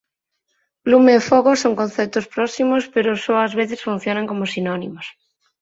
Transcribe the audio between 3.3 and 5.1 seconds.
ás veces funcionan como sinónimos.